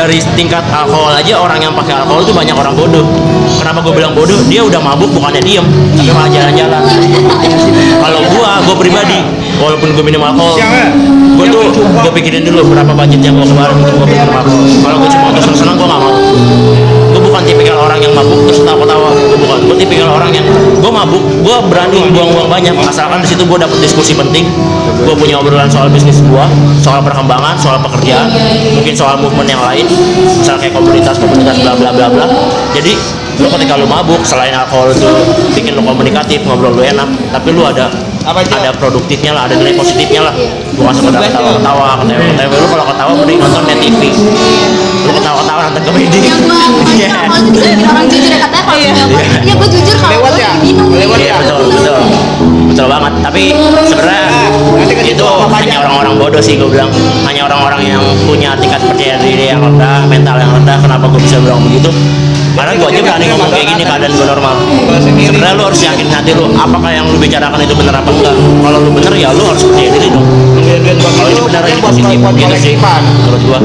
[0.00, 3.04] dari tingkat alkohol aja orang yang pakai alkohol tuh banyak orang bodoh.
[3.60, 4.40] Kenapa gue bilang bodoh?
[4.48, 5.66] Dia udah mabuk bukannya diem.
[5.92, 6.82] Tapi malah jalan-jalan.
[8.00, 9.20] Kalau gua gua pribadi
[9.60, 10.56] walaupun gue minum alkohol
[11.36, 14.64] gue tuh gue pikirin dulu berapa budget yang gue keluarin untuk gue minum alkohol.
[14.64, 16.16] Kalau gue cuma untuk senang gue nggak mau.
[17.12, 20.48] Gue bukan tipikal orang yang mabuk terus tawa-tawa gue bukan gue tipikal orang yang
[20.90, 22.74] gue mabuk gue berani buang-buang banyak.
[22.82, 24.50] Asalkan di situ gue dapet diskusi penting.
[25.06, 26.44] Gue punya obrolan soal bisnis gue
[26.82, 28.26] soal perkembangan soal pekerjaan
[28.74, 29.86] mungkin soal movement yang lain
[30.26, 32.26] misal kayak komunitas komunitas bla bla bla bla.
[32.74, 32.98] Jadi
[33.38, 35.06] lu ketika lu mabuk selain alkohol itu
[35.54, 37.86] bikin lu komunikatif ngobrol lu enak tapi lu ada
[38.20, 38.52] Apa itu?
[38.52, 40.34] ada produktifnya lah ada nilai positifnya lah.
[40.76, 44.02] Bukan sekedar ketawa-ketawa ketawa ketawa lu kalau ketawa mending nonton net TV
[45.06, 46.18] lu ketawa-ketawa nonton komedi.
[46.20, 46.58] Yang gua
[46.90, 47.08] Iya.
[47.32, 48.92] bikin orang jujur ya katanya kalau Iya.
[49.40, 49.89] ya gua jujur
[53.40, 53.56] tapi
[53.88, 54.28] sebenarnya
[55.00, 56.92] itu hanya orang-orang bodoh sih gue bilang.
[57.24, 61.40] Hanya orang-orang yang punya tingkat percaya diri yang rendah mental yang rendah kenapa gue bisa
[61.40, 61.88] bilang begitu?
[62.52, 64.54] Karena gue aja berani ngomong kayak gini keadaan gue normal.
[65.00, 68.36] Sebenarnya lu harus yakin hati lu apakah yang lu bicarakan itu benar apa enggak?
[68.36, 70.26] Kalau lu bener ya lu harus percaya diri dong.
[71.00, 73.58] Kalau ini benar ini positif gitu sih menurut gue